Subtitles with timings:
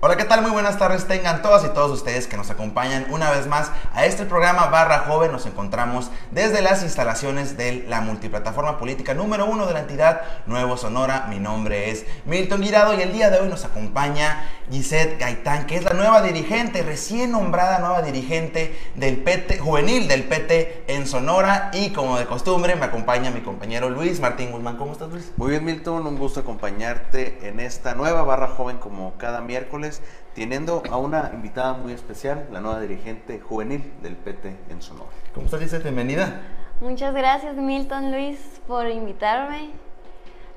[0.00, 0.42] Hola, ¿qué tal?
[0.42, 1.08] Muy buenas tardes.
[1.08, 5.00] Tengan todas y todos ustedes que nos acompañan una vez más a este programa Barra
[5.00, 5.32] Joven.
[5.32, 10.76] Nos encontramos desde las instalaciones de la multiplataforma política número uno de la entidad Nuevo
[10.76, 11.26] Sonora.
[11.28, 15.74] Mi nombre es Milton Guirado y el día de hoy nos acompaña Gisette Gaitán, que
[15.74, 21.72] es la nueva dirigente, recién nombrada nueva dirigente del PT, juvenil del PT en Sonora.
[21.74, 24.76] Y como de costumbre, me acompaña mi compañero Luis Martín Guzmán.
[24.76, 25.32] ¿Cómo estás, Luis?
[25.36, 26.06] Muy bien, Milton.
[26.06, 29.87] Un gusto acompañarte en esta nueva Barra Joven como cada miércoles
[30.34, 35.10] teniendo a una invitada muy especial, la nueva dirigente juvenil del PT en Sonora.
[35.34, 35.82] ¿Cómo estás, Gisette?
[35.82, 36.40] Bienvenida.
[36.80, 39.70] Muchas gracias, Milton Luis, por invitarme.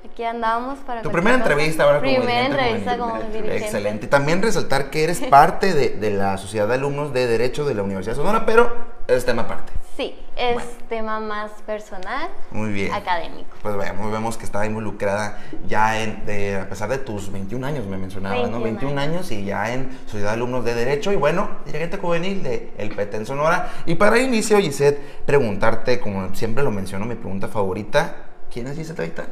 [0.04, 1.02] Aquí andamos para...
[1.02, 3.56] Tu primera entrevista ahora como Primera entrevista como dirigente.
[3.56, 4.06] Excelente.
[4.06, 7.74] Y también resaltar que eres parte de, de, la Sociedad de Alumnos de Derecho de
[7.74, 8.72] la Universidad de Sonora, pero
[9.06, 9.72] es tema aparte.
[10.02, 12.92] Sí, es tema más personal, muy bien.
[12.92, 13.50] académico.
[13.62, 15.38] Pues vemos, vemos que está involucrada
[15.68, 16.22] ya en,
[16.60, 18.60] a pesar de tus 21 años, me mencionaba, ¿no?
[18.60, 19.30] 21 años.
[19.30, 23.18] y ya en Sociedad de Alumnos de Derecho y bueno, dirigente juvenil de El PT
[23.18, 23.70] en Sonora.
[23.86, 28.16] Y para inicio, Gisette, preguntarte, como siempre lo menciono, mi pregunta favorita,
[28.52, 29.28] ¿quién es Gisette Gaitán?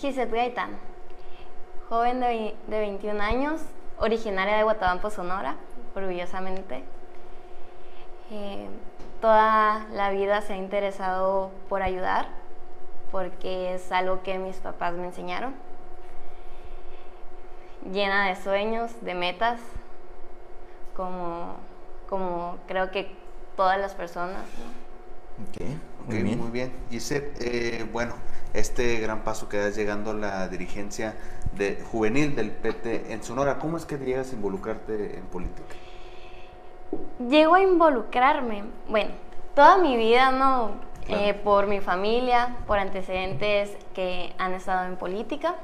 [0.00, 0.70] Gisette Gaitán,
[1.88, 3.60] joven de, de 21 años,
[4.00, 5.54] originaria de Guatabampo, Sonora,
[5.94, 6.82] orgullosamente.
[8.32, 8.68] Eh,
[9.20, 12.28] toda la vida se ha interesado por ayudar,
[13.10, 15.54] porque es algo que mis papás me enseñaron.
[17.92, 19.60] Llena de sueños, de metas,
[20.96, 21.56] como,
[22.08, 23.14] como creo que
[23.56, 24.42] todas las personas.
[26.06, 26.38] muy, bien.
[26.38, 26.72] muy bien.
[26.90, 28.14] Eh, bueno,
[28.52, 31.14] este gran paso que das llegando a la dirigencia
[31.56, 35.74] de, juvenil del PT en Sonora, ¿cómo es que llegas a involucrarte en política?
[37.28, 39.10] Llego a involucrarme, bueno,
[39.54, 40.90] toda mi vida, ¿no?
[41.08, 45.56] Eh, por mi familia, por antecedentes que han estado en política,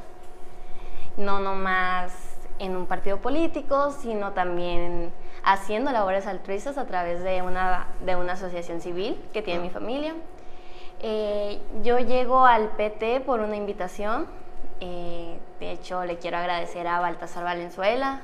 [1.17, 2.13] no nomás
[2.59, 5.13] en un partido político, sino también
[5.45, 10.15] haciendo labores altruistas a través de una, de una asociación civil que tiene mi familia.
[11.01, 14.27] Eh, yo llego al PT por una invitación,
[14.81, 18.23] eh, de hecho le quiero agradecer a Baltasar Valenzuela,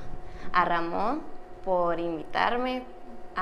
[0.52, 1.22] a Ramón,
[1.64, 2.82] por invitarme,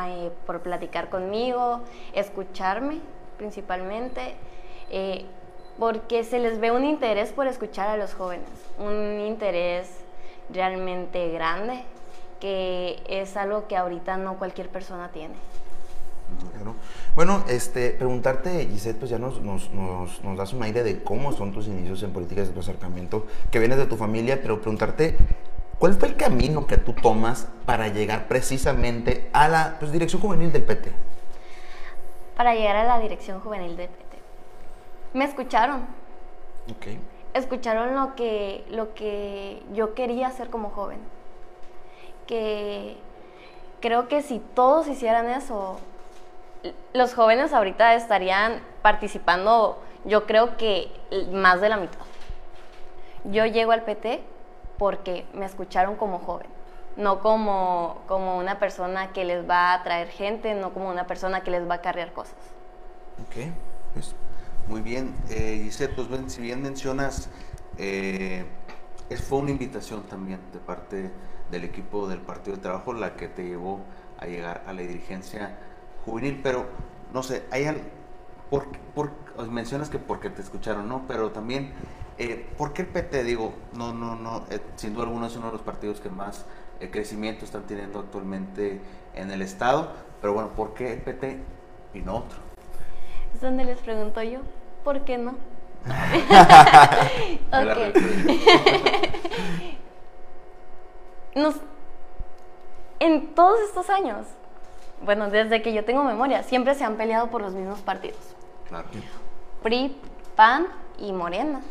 [0.06, 1.81] eh, por platicar conmigo,
[2.14, 3.00] escucharme
[3.36, 4.34] principalmente,
[4.91, 5.25] eh,
[5.78, 8.48] porque se les ve un interés por escuchar a los jóvenes,
[8.78, 9.88] un interés
[10.53, 11.82] realmente grande,
[12.38, 15.34] que es algo que ahorita no cualquier persona tiene.
[17.14, 21.32] Bueno, este, preguntarte, Gisette, pues ya nos, nos, nos, nos, das una idea de cómo
[21.32, 25.16] son tus inicios en políticas de tu acercamiento, que vienes de tu familia, pero preguntarte
[25.80, 30.52] ¿Cuál fue el camino que tú tomas para llegar precisamente a la pues, dirección juvenil
[30.52, 30.92] del PT?
[32.36, 34.18] Para llegar a la dirección juvenil del PT.
[35.14, 35.86] Me escucharon.
[36.70, 36.98] Ok.
[37.32, 40.98] Escucharon lo que, lo que yo quería hacer como joven.
[42.26, 42.98] Que
[43.80, 45.80] creo que si todos hicieran eso,
[46.92, 50.92] los jóvenes ahorita estarían participando, yo creo que
[51.32, 52.00] más de la mitad.
[53.24, 54.22] Yo llego al PT
[54.80, 56.46] porque me escucharon como joven,
[56.96, 61.42] no como, como una persona que les va a traer gente, no como una persona
[61.42, 62.38] que les va a cargar cosas.
[63.20, 63.52] Ok,
[63.92, 64.14] pues
[64.68, 65.14] muy bien.
[65.28, 67.28] Eh, pues si bien mencionas,
[67.76, 68.46] eh,
[69.28, 71.10] fue una invitación también de parte
[71.50, 73.80] del equipo del Partido de Trabajo la que te llevó
[74.18, 75.58] a llegar a la dirigencia
[76.06, 76.64] juvenil, pero
[77.12, 77.82] no sé, hay algo,
[78.48, 79.12] por, por,
[79.50, 81.04] mencionas que porque te escucharon, ¿no?
[81.06, 81.74] Pero también
[82.20, 83.25] eh, ¿Por qué el PT?
[83.25, 86.44] Digo, no, no, no, eh, sin duda alguna es uno de los partidos que más
[86.78, 88.78] eh, crecimiento están teniendo actualmente
[89.14, 91.38] en el Estado, pero bueno, ¿por qué el PT
[91.94, 92.36] y no otro?
[93.34, 94.41] Es donde les pregunto yo,
[94.84, 95.36] ¿por qué no?
[101.34, 101.54] Nos,
[102.98, 104.26] en todos estos años,
[105.03, 108.20] bueno, desde que yo tengo memoria, siempre se han peleado por los mismos partidos.
[108.69, 108.88] Claro.
[109.62, 109.97] PRI,
[110.36, 110.66] PAN
[110.98, 111.62] y Morena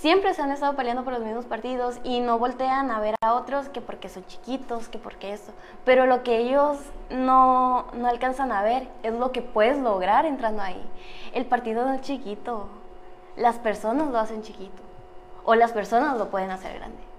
[0.00, 3.34] siempre se han estado peleando por los mismos partidos y no voltean a ver a
[3.34, 5.52] otros que porque son chiquitos, que porque eso.
[5.84, 6.78] Pero lo que ellos
[7.10, 10.82] no, no alcanzan a ver es lo que puedes lograr entrando ahí.
[11.32, 12.68] El partido no es chiquito,
[13.36, 14.82] las personas lo hacen chiquito
[15.44, 17.15] o las personas lo pueden hacer grande.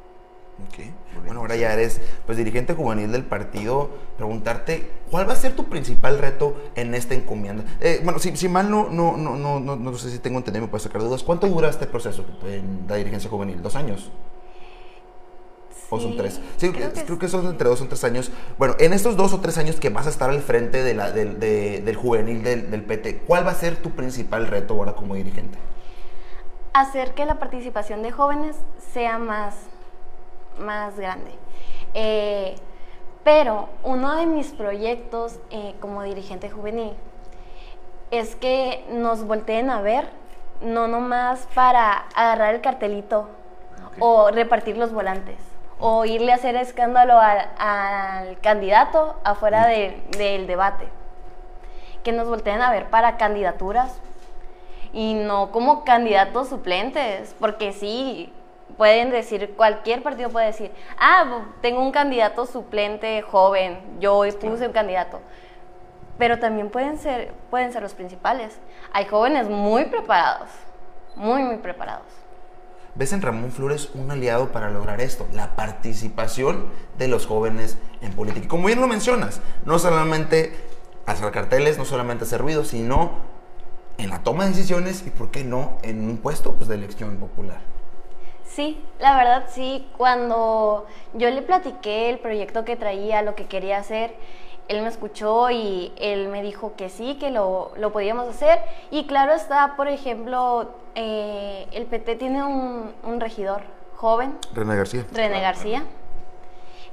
[0.69, 0.91] Okay.
[1.23, 3.91] Bueno, ahora ya eres pues dirigente juvenil del partido.
[4.17, 7.63] Preguntarte, ¿cuál va a ser tu principal reto en esta encomienda?
[7.79, 10.65] Eh, bueno, si, si, mal no, no, no, no, no, no sé si tengo entendido,
[10.65, 11.21] me puedes sacar dudas.
[11.21, 13.61] ¿Cuánto dura este proceso en la dirigencia juvenil?
[13.61, 14.11] ¿Dos años?
[15.89, 16.41] ¿O son tres?
[16.57, 18.31] Sí, creo que, son entre dos o tres años.
[18.57, 21.11] Bueno, en estos dos o tres años que vas a estar al frente de la,
[21.11, 25.15] del, del juvenil del, del PT, ¿cuál va a ser tu principal reto ahora como
[25.15, 25.57] dirigente?
[26.73, 28.57] Hacer que la participación de jóvenes
[28.93, 29.55] sea más
[30.59, 31.31] más grande.
[31.93, 32.55] Eh,
[33.23, 36.93] pero uno de mis proyectos eh, como dirigente juvenil
[38.11, 40.09] es que nos volteen a ver,
[40.61, 43.29] no nomás para agarrar el cartelito
[43.99, 45.37] o repartir los volantes
[45.79, 50.87] o irle a hacer escándalo al, candidato afuera del debate.
[52.03, 53.99] Que nos volteen a ver para candidaturas
[54.93, 58.33] y no como candidatos suplentes, porque sí,
[58.75, 64.73] pueden decir, cualquier partido puede decir, ah, tengo un candidato suplente joven, yo puse un
[64.73, 65.19] candidato.
[66.17, 68.59] Pero también pueden ser, pueden ser los principales.
[68.91, 70.49] Hay jóvenes muy preparados,
[71.15, 72.07] muy, muy preparados.
[72.95, 75.27] ¿Ves en Ramón Flores un aliado para lograr esto?
[75.31, 76.65] La participación
[76.97, 78.45] de los jóvenes en política.
[78.45, 80.55] Y como bien lo mencionas, no solamente
[81.05, 83.11] hacer carteles, no solamente hacer ruido, sino
[83.99, 87.17] en la toma de decisiones y, ¿por qué no?, en un puesto pues, de elección
[87.17, 87.59] popular.
[88.47, 89.87] Sí, la verdad sí.
[89.97, 94.15] Cuando yo le platiqué el proyecto que traía, lo que quería hacer,
[94.67, 98.59] él me escuchó y él me dijo que sí, que lo, podíamos hacer.
[98.91, 103.61] Y claro está, por ejemplo, eh, el PT tiene un, regidor
[103.95, 104.37] joven.
[104.53, 105.05] René García.
[105.11, 105.83] René García.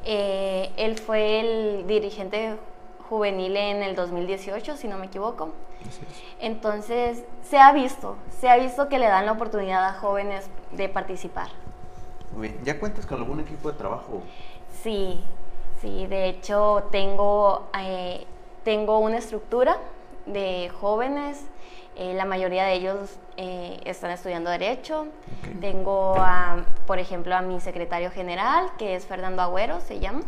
[0.05, 2.57] Eh, él fue el dirigente
[3.09, 5.53] juvenil en el 2018, si no me equivoco.
[6.41, 10.89] Entonces, se ha visto, se ha visto que le dan la oportunidad a jóvenes de
[10.89, 11.49] participar.
[12.35, 12.65] Muy bien.
[12.65, 14.23] ¿Ya cuentas con algún equipo de trabajo?
[14.83, 15.23] Sí,
[15.81, 18.27] sí, de hecho tengo, eh,
[18.65, 19.79] tengo una estructura
[20.27, 21.41] de jóvenes,
[21.97, 25.07] eh, la mayoría de ellos eh, están estudiando Derecho.
[25.61, 26.17] Tengo,
[26.87, 30.23] por ejemplo, a mi secretario general, que es Fernando Agüero, se llama.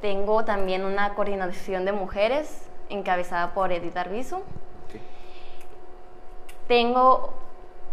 [0.00, 4.42] tengo también una coordinación de mujeres encabezada por Edith Arbizu.
[6.68, 7.32] Tengo,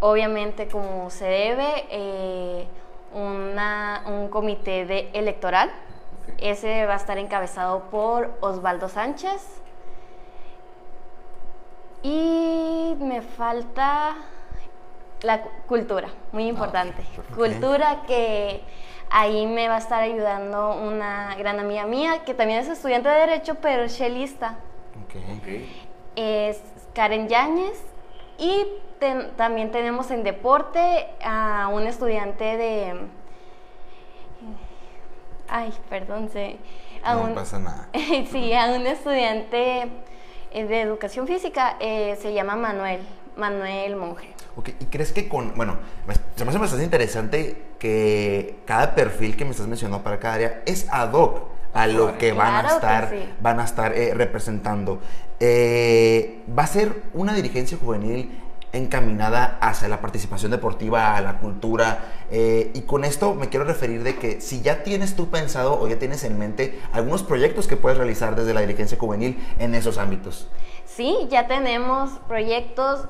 [0.00, 2.66] obviamente, como se debe, eh,
[3.14, 5.70] un comité de electoral.
[6.38, 9.60] Ese va a estar encabezado por Osvaldo Sánchez.
[12.02, 14.16] Y me falta
[15.22, 17.02] la cultura, muy importante.
[17.34, 18.62] Cultura que
[19.10, 23.20] ahí me va a estar ayudando una gran amiga mía que también es estudiante de
[23.20, 24.56] Derecho, pero es chelista.
[26.16, 26.60] Es
[26.94, 27.82] Karen Yáñez
[28.38, 28.66] y
[29.36, 32.94] también tenemos en deporte a un estudiante de...
[35.48, 36.58] Ay, perdón, se...
[37.04, 37.88] no pasa nada.
[38.30, 39.88] sí, a un estudiante
[40.50, 43.00] eh, de educación física eh, se llama Manuel,
[43.36, 44.34] Manuel Monje.
[44.78, 45.78] ¿y crees que con, bueno,
[46.36, 50.62] se me hace bastante interesante que cada perfil que me estás mencionando para cada área
[50.64, 55.00] es ad hoc a lo que van a estar, van a estar eh, representando.
[55.40, 58.40] Eh, va a ser una dirigencia juvenil
[58.72, 61.98] encaminada hacia la participación deportiva, a la cultura.
[62.30, 65.86] Eh, y con esto me quiero referir de que si ya tienes tú pensado o
[65.88, 69.98] ya tienes en mente algunos proyectos que puedes realizar desde la dirigencia juvenil en esos
[69.98, 70.48] ámbitos.
[70.86, 73.08] Sí, ya tenemos proyectos.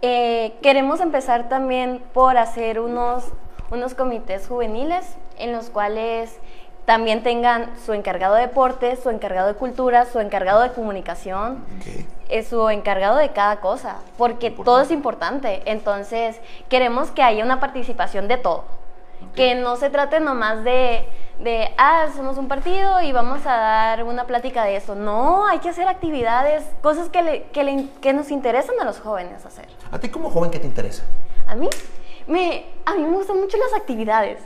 [0.00, 3.24] queremos empezar también por hacer unos,
[3.70, 5.04] unos comités juveniles
[5.38, 6.38] en los cuales
[6.84, 11.64] también tengan su encargado de deporte, su encargado de cultura, su encargado de comunicación,
[12.28, 15.62] es su encargado de cada cosa, porque todo es importante.
[15.64, 16.38] Entonces,
[16.68, 18.64] queremos que haya una participación de todo.
[19.34, 21.08] Que no se trate nomás de,
[21.38, 24.94] de, ah, somos un partido y vamos a dar una plática de eso.
[24.94, 29.46] No, hay que hacer actividades, cosas que, le, que, que nos interesan a los jóvenes
[29.46, 29.66] hacer.
[29.90, 31.04] ¿A ti como joven qué te interesa?
[31.46, 31.70] A mí,
[32.26, 34.38] me, a mí me gustan mucho las actividades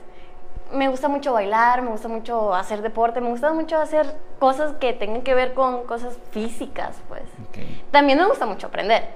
[0.73, 4.93] me gusta mucho bailar, me gusta mucho hacer deporte, me gusta mucho hacer cosas que
[4.93, 7.23] tengan que ver con cosas físicas, pues.
[7.91, 9.09] También me gusta mucho aprender.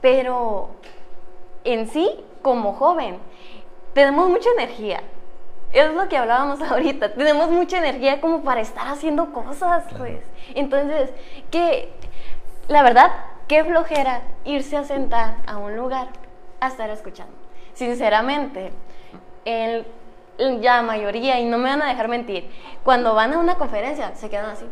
[0.00, 0.70] Pero
[1.64, 2.10] en sí,
[2.42, 3.18] como joven,
[3.94, 5.02] tenemos mucha energía.
[5.72, 7.14] Es lo que hablábamos ahorita.
[7.14, 10.20] Tenemos mucha energía como para estar haciendo cosas, pues.
[10.54, 11.10] Entonces,
[11.50, 11.92] que
[12.68, 13.12] la verdad,
[13.48, 16.08] qué flojera irse a sentar a un lugar
[16.60, 17.32] a estar escuchando.
[17.74, 18.72] Sinceramente,
[19.44, 19.86] el
[20.38, 22.50] la mayoría, y no me van a dejar mentir,
[22.82, 24.66] cuando van a una conferencia se quedan así.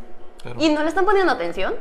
[0.59, 1.75] Y no le están poniendo atención.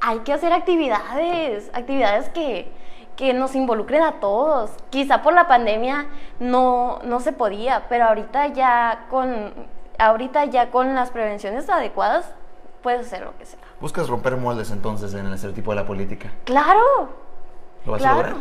[0.00, 2.70] Hay que hacer actividades, actividades que,
[3.16, 4.70] que nos involucren a todos.
[4.90, 6.06] Quizá por la pandemia
[6.40, 9.52] no, no se podía, pero ahorita ya con
[9.98, 12.32] ahorita ya con las prevenciones adecuadas
[12.82, 13.58] puedes hacer lo que sea.
[13.80, 16.32] ¿Buscas romper moldes entonces en el estereotipo de la política?
[16.44, 17.10] Claro.
[17.84, 18.36] ¿Lo vas claro, a lograr?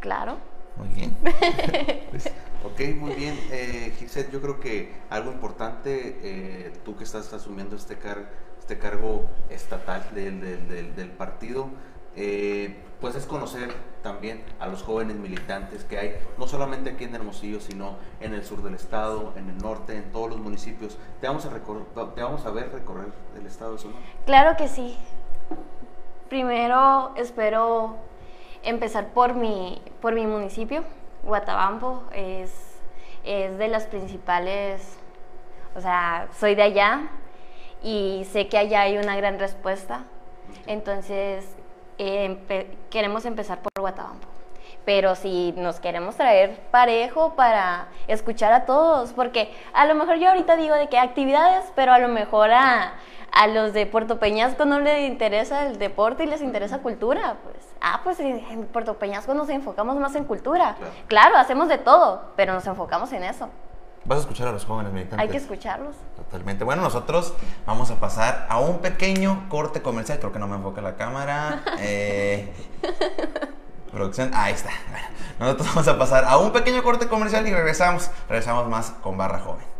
[0.00, 0.36] Claro.
[0.76, 1.16] Muy bien.
[2.64, 3.38] ok, muy bien.
[3.50, 8.78] Eh, Gisette, yo creo que algo importante, eh, tú que estás asumiendo este, car este
[8.78, 11.70] cargo estatal del, del, del, partido,
[12.14, 17.14] eh, pues es conocer también a los jóvenes militantes que hay, no solamente aquí en
[17.14, 20.98] Hermosillo, sino en el sur del estado, en el norte, en todos los municipios.
[21.20, 24.00] ¿Te vamos a, te vamos a ver recorrer el estado de Sonora?
[24.26, 24.96] Claro que sí.
[26.28, 27.96] Primero espero
[28.62, 30.84] empezar por mi, por mi municipio,
[31.22, 32.52] Guatabampo, es,
[33.24, 34.98] es de las principales,
[35.74, 37.08] o sea, soy de allá
[37.82, 40.04] y sé que allá hay una gran respuesta.
[40.66, 41.46] Entonces,
[42.90, 44.26] queremos empezar por Guatabampo.
[44.84, 50.28] Pero si nos queremos traer parejo para escuchar a todos, porque a lo mejor yo
[50.30, 52.94] ahorita digo de que actividades, pero a lo mejor a,
[53.32, 57.56] a los de Puerto Peñasco no les interesa el deporte y les interesa cultura, pues.
[57.80, 60.76] Ah, pues en Puerto Peñasco nos enfocamos más en cultura.
[61.08, 61.36] Claro.
[61.36, 63.48] hacemos de todo, pero nos enfocamos en eso.
[64.04, 65.20] Vas a escuchar a los jóvenes militantes.
[65.20, 65.94] Hay que escucharlos.
[66.16, 66.64] Totalmente.
[66.64, 67.34] Bueno, nosotros
[67.66, 70.18] vamos a pasar a un pequeño corte comercial.
[70.18, 71.62] Creo que no me enfoca la cámara.
[71.80, 72.52] Eh,
[73.90, 74.30] producción.
[74.34, 74.70] Ahí está.
[75.38, 78.10] nosotros vamos a pasar a un pequeño corte comercial y regresamos.
[78.28, 79.79] Regresamos más con Barra Joven.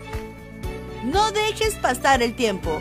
[1.05, 2.81] No dejes pasar el tiempo.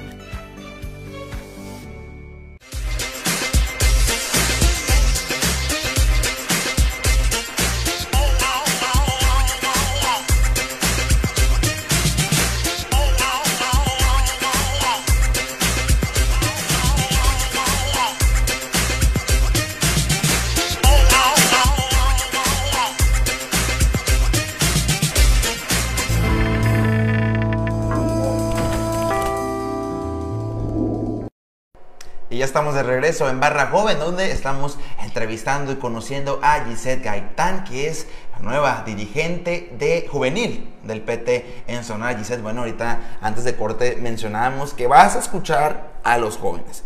[32.53, 37.87] Estamos de regreso en Barra Joven, donde estamos entrevistando y conociendo a Gisette Gaitán, que
[37.87, 42.15] es la nueva dirigente de juvenil del PT en Sonora.
[42.15, 46.83] Gisette, bueno, ahorita antes de corte mencionábamos que vas a escuchar a los jóvenes.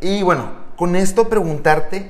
[0.00, 2.08] Y bueno, con esto preguntarte,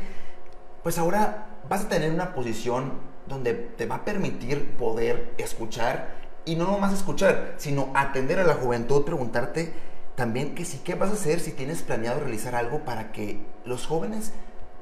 [0.82, 2.92] pues ahora vas a tener una posición
[3.26, 8.52] donde te va a permitir poder escuchar y no nomás escuchar, sino atender a la
[8.52, 9.72] juventud, preguntarte
[10.14, 13.86] también que sí, ¿qué vas a hacer si tienes planeado realizar algo para que los
[13.86, 14.32] jóvenes,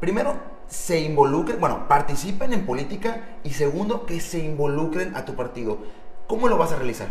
[0.01, 0.35] primero,
[0.67, 5.79] se involucren, bueno, participen en política y segundo, que se involucren a tu partido?
[6.27, 7.09] ¿Cómo lo vas a realizar?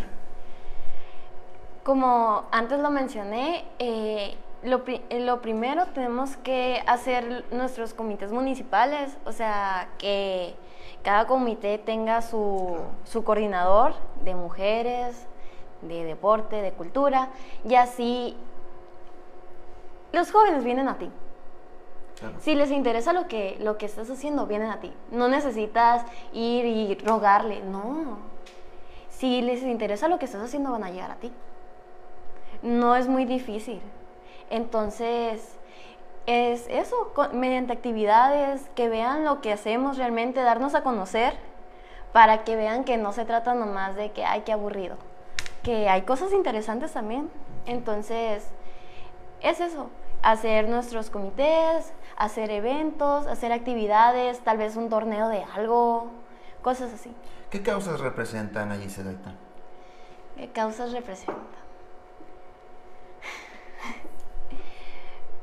[1.84, 9.32] Como antes lo mencioné, eh, lo, lo, primero tenemos que hacer nuestros comités municipales, o
[9.32, 10.56] sea, que
[11.04, 15.26] cada comité tenga su, su coordinador de mujeres,
[15.82, 17.30] de deporte, de cultura,
[17.64, 18.36] y así
[20.12, 21.12] los jóvenes vienen a ti.
[22.40, 24.92] Si les interesa lo que, lo que estás haciendo, vienen a ti.
[25.12, 28.18] No necesitas ir y rogarle, no.
[29.10, 31.32] Si les interesa lo que estás haciendo, van a llegar a ti.
[32.62, 33.82] No es muy difícil.
[34.50, 35.56] Entonces,
[36.26, 41.38] es eso, mediante actividades, que vean lo que hacemos realmente, darnos a conocer,
[42.12, 44.98] para que vean que no se trata nomás de que, ay, qué aburrido
[45.64, 47.30] que hay cosas interesantes también.
[47.66, 48.48] Entonces,
[49.42, 49.90] es eso,
[50.22, 56.08] hacer nuestros comités, hacer eventos, hacer actividades, tal vez un torneo de algo,
[56.62, 57.14] cosas así.
[57.50, 59.34] ¿Qué causas representan allí, Selecta?
[60.38, 61.38] ¿Qué causas representan?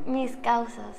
[0.07, 0.97] Mis causas.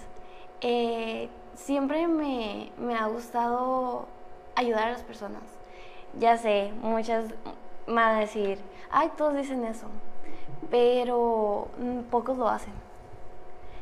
[0.62, 4.08] Eh, siempre me, me ha gustado
[4.56, 5.44] ayudar a las personas.
[6.20, 7.26] Ya sé, muchas
[7.88, 8.60] van a decir,
[8.92, 9.88] ay, todos dicen eso,
[10.70, 12.74] pero mm, pocos lo hacen.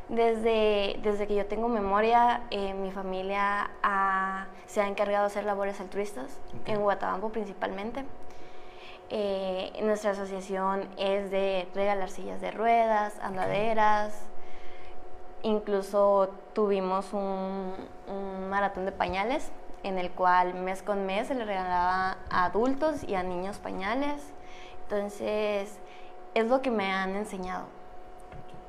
[0.08, 3.70] Desde, desde que yo tengo memoria, eh, mi familia
[4.66, 8.04] se ha encargado de hacer labores altruistas, en Guatabampo principalmente.
[9.10, 14.26] Eh, nuestra asociación es de regalar sillas de ruedas, andaderas.
[15.42, 17.74] Incluso tuvimos un,
[18.08, 19.50] un, maratón de pañales
[19.86, 24.20] en el cual mes con mes se le regalaba a adultos y a niños pañales.
[24.82, 25.78] Entonces,
[26.34, 27.66] es lo que me han enseñado.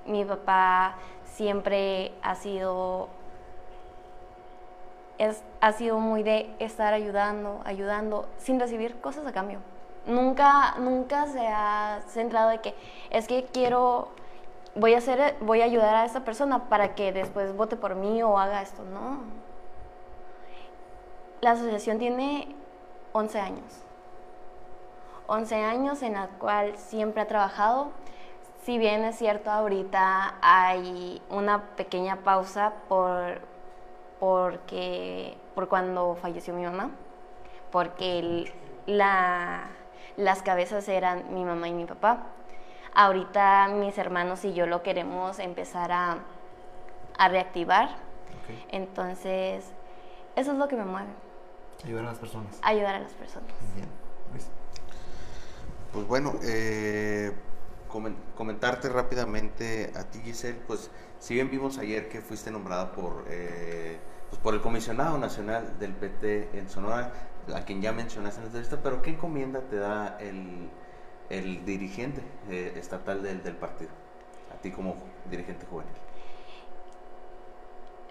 [0.06, 0.96] Mi papá
[1.26, 3.10] siempre ha sido,
[5.18, 9.60] es, ha sido muy de estar ayudando, ayudando, sin recibir cosas a cambio.
[10.06, 12.76] Nunca, nunca se ha centrado de que
[13.10, 14.10] es que quiero,
[14.76, 18.22] voy a, hacer, voy a ayudar a esta persona para que después vote por mí
[18.22, 18.84] o haga esto.
[18.84, 19.47] No.
[21.42, 22.56] La asociación tiene
[23.14, 23.88] 11 años
[25.28, 27.92] 11 años en la cual siempre ha trabajado.
[28.64, 33.42] Si bien es cierto, ahorita hay una pequeña pausa por,
[34.20, 36.92] porque, por cuando falleció mi mamá,
[37.72, 38.52] porque
[38.86, 39.68] la,
[40.16, 42.24] las cabezas eran mi mamá y mi papá.
[42.94, 46.18] Ahorita mis hermanos y yo lo queremos empezar a,
[47.18, 47.90] a reactivar.
[48.72, 49.74] Entonces,
[50.36, 51.27] eso es lo que me mueve.
[51.84, 52.60] Ayudar a las personas.
[52.62, 53.50] Ayudar a las personas.
[53.76, 53.88] Bien.
[54.32, 54.48] Luis.
[55.94, 57.32] Pues bueno, eh,
[58.36, 63.98] comentarte rápidamente a ti, Giselle, pues si bien vimos ayer que fuiste nombrada por, eh,
[64.30, 67.14] pues, por el comisionado nacional del PT en Sonora,
[67.56, 70.70] a quien ya mencionaste en la entrevista, pero ¿qué encomienda te da el,
[71.30, 73.92] el dirigente eh, estatal del, del partido,
[74.54, 74.96] a ti como
[75.30, 75.94] dirigente juvenil?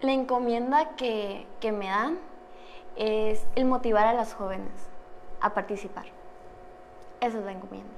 [0.00, 2.18] La encomienda que, que me dan
[2.96, 4.72] es el motivar a las jóvenes
[5.40, 6.06] a participar.
[7.20, 7.92] Esa es la encomienda.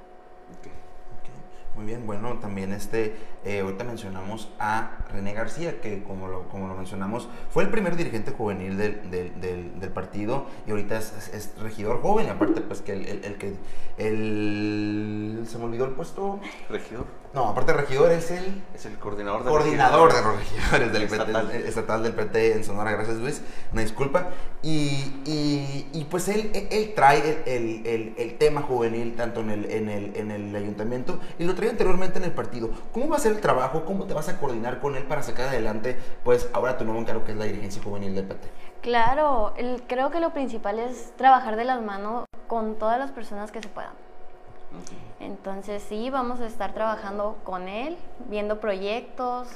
[1.78, 6.66] Muy bien, bueno, también este, eh, ahorita mencionamos a René García, que como lo, como
[6.66, 11.52] lo mencionamos, fue el primer dirigente juvenil del, del, del, partido y ahorita es, es,
[11.60, 13.54] regidor joven, aparte pues que el, el, el que,
[13.96, 16.40] el, se me olvidó el puesto.
[16.68, 17.06] Regidor.
[17.32, 18.62] No, aparte regidor es el...
[18.74, 21.46] Es el coordinador de, coordinador de los regidores del estatal.
[21.46, 23.42] PT, estatal del PT en Sonora, gracias Luis,
[23.72, 24.30] una disculpa.
[24.62, 29.70] Y, y, y pues él, él trae el, el, el, tema juvenil tanto en el,
[29.70, 32.70] en, el, en el ayuntamiento y lo trae anteriormente en el partido.
[32.92, 33.84] ¿Cómo va a ser el trabajo?
[33.84, 37.24] ¿Cómo te vas a coordinar con él para sacar adelante pues ahora tu nuevo encargo
[37.24, 38.48] que es la dirigencia juvenil del PT?
[38.82, 43.50] Claro, el, creo que lo principal es trabajar de las manos con todas las personas
[43.50, 43.92] que se puedan.
[45.20, 47.96] Entonces sí, vamos a estar trabajando con él,
[48.28, 49.48] viendo proyectos.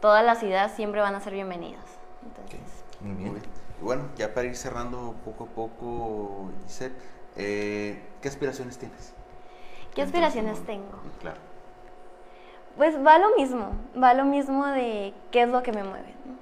[0.00, 1.84] Todas las ideas siempre van a ser bienvenidas.
[2.24, 2.60] Entonces,
[2.98, 3.08] okay.
[3.08, 3.42] Muy bien.
[3.80, 6.96] Bueno, ya para ir cerrando poco a poco, Gisette,
[7.36, 9.12] eh, ¿qué aspiraciones tienes?
[9.94, 10.98] ¿Qué aspiraciones tengo?
[11.20, 11.38] Claro.
[12.76, 13.72] Pues va lo mismo,
[14.02, 16.14] va lo mismo de qué es lo que me mueve.
[16.24, 16.34] ¿no?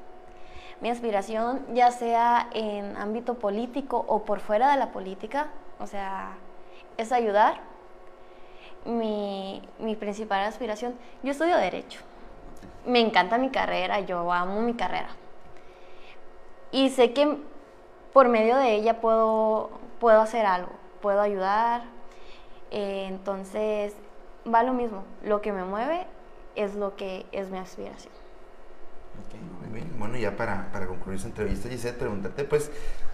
[0.80, 5.48] Mi aspiración, ya sea en ámbito político o por fuera de la política,
[5.80, 6.34] o sea,
[6.96, 7.60] es ayudar
[8.84, 10.94] mi, mi, principal aspiración.
[11.22, 12.00] Yo estudio Derecho.
[12.86, 15.08] Me encanta mi carrera, yo amo mi carrera.
[16.70, 17.36] Y sé que
[18.12, 21.82] por medio de ella puedo, puedo hacer algo, puedo ayudar.
[22.70, 23.94] Eh, entonces,
[24.52, 25.04] va lo mismo.
[25.24, 26.06] Lo que me mueve
[26.56, 28.12] es lo que es mi aspiración.
[29.26, 29.98] Okay, muy bien.
[29.98, 32.70] Bueno, ya para, para concluir esta entrevista, Gisette, pregúntate, pues,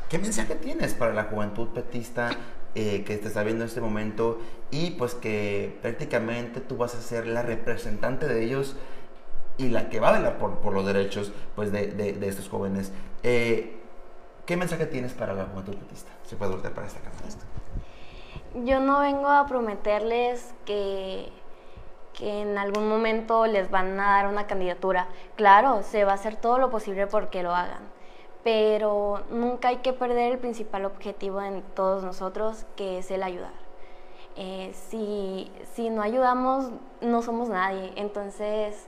[0.09, 2.31] ¿qué mensaje tienes para la juventud petista
[2.75, 4.38] eh, que te está viendo en este momento
[4.71, 8.77] y pues que prácticamente tú vas a ser la representante de ellos
[9.57, 12.49] y la que va a velar por, por los derechos pues de, de, de estos
[12.49, 12.92] jóvenes.
[13.23, 13.81] Eh,
[14.45, 16.11] ¿Qué mensaje tienes para la juventud petista?
[16.25, 17.25] Se puede voltear para esta cámara.
[18.64, 21.31] Yo no vengo a prometerles que,
[22.14, 25.09] que en algún momento les van a dar una candidatura.
[25.37, 27.97] Claro, se va a hacer todo lo posible porque lo hagan
[28.47, 33.51] pero nunca hay que perder el principal objetivo en todos nosotros, que es el ayudar.
[34.37, 37.92] Eh, si, si no ayudamos, no somos nadie.
[37.97, 38.87] Entonces,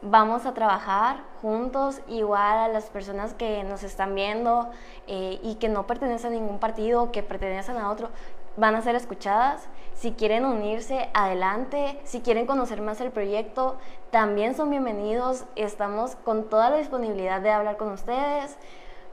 [0.00, 4.70] vamos a trabajar juntos, igual a las personas que nos están viendo
[5.06, 8.08] eh, y que no pertenecen a ningún partido, que pertenecen a otro,
[8.56, 9.68] van a ser escuchadas.
[9.94, 12.00] Si quieren unirse, adelante.
[12.04, 13.78] Si quieren conocer más el proyecto,
[14.10, 15.44] también son bienvenidos.
[15.56, 18.56] Estamos con toda la disponibilidad de hablar con ustedes.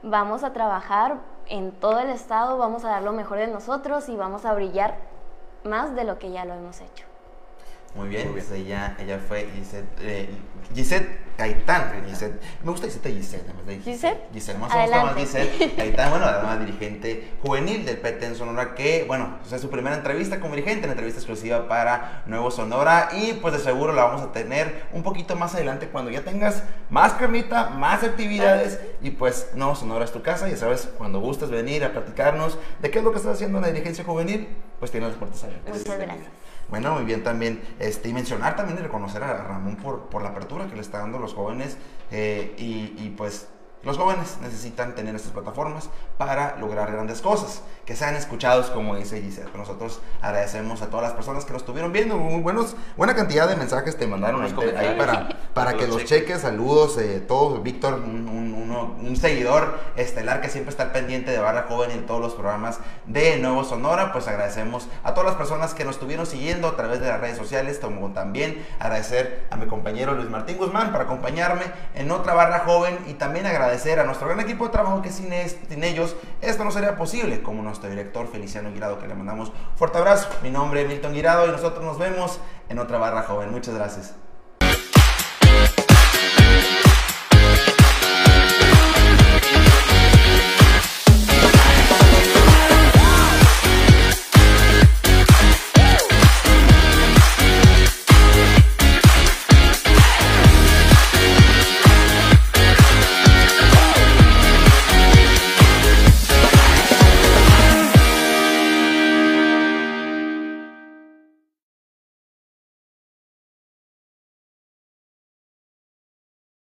[0.02, 4.16] Vamos a trabajar en todo el estado, vamos a dar lo mejor de nosotros y
[4.16, 4.96] vamos a brillar
[5.64, 7.04] más de lo que ya lo hemos hecho.
[7.94, 8.46] Muy bien, Muy bien.
[8.46, 10.28] Pues ella, ella fue Gisette, eh,
[10.74, 12.04] Gisette Gaitán.
[12.08, 13.52] Gisette, me gusta Gisette Gisette.
[13.54, 13.84] Gisette.
[13.84, 14.28] Gisette.
[14.32, 19.04] Gisette, más gusta más Gisette Gaitán, bueno, además dirigente juvenil del PT en Sonora, que,
[19.06, 23.54] bueno, es su primera entrevista como dirigente, una entrevista exclusiva para Nuevo Sonora y pues
[23.54, 27.70] de seguro la vamos a tener un poquito más adelante cuando ya tengas más carnita,
[27.70, 31.92] más actividades y pues Nuevo Sonora es tu casa, ya sabes, cuando gustes venir a
[31.92, 34.48] platicarnos de qué es lo que estás haciendo en la dirigencia juvenil,
[34.80, 35.78] pues tienes las puertas abiertas.
[35.78, 36.26] Muchas gracias.
[36.68, 40.30] Bueno, muy bien también, este, y mencionar también y reconocer a Ramón por, por la
[40.30, 41.78] apertura que le está dando los jóvenes
[42.10, 43.48] eh, y, y pues
[43.84, 49.22] los jóvenes necesitan tener estas plataformas para lograr grandes cosas, que sean escuchados, como dice
[49.22, 49.50] Giselle.
[49.56, 52.16] Nosotros agradecemos a todas las personas que nos estuvieron viendo.
[52.16, 55.28] Muy buenos, buena cantidad de mensajes te mandaron ahí para,
[55.58, 56.42] para que los cheques.
[56.42, 57.62] Saludos, eh, todos.
[57.64, 61.90] Víctor, un, un, uno, un, seguidor estelar que siempre está al pendiente de Barra Joven
[61.90, 64.12] en todos los programas de Nuevo Sonora.
[64.12, 67.36] Pues agradecemos a todas las personas que nos estuvieron siguiendo a través de las redes
[67.36, 71.64] sociales, como también agradecer a mi compañero Luis Martín Guzmán por acompañarme
[71.96, 75.28] en otra Barra Joven y también agradecer a nuestro gran equipo de trabajo que sin,
[75.68, 79.54] sin ellos esto no sería posible, como nuestro director Feliciano Guirado, que le mandamos un
[79.76, 80.28] fuerte abrazo.
[80.44, 83.50] Mi nombre es Milton Guirado y nosotros nos vemos en otra barra joven.
[83.50, 84.14] Muchas gracias.